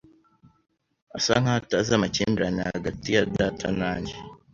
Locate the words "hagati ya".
2.71-3.23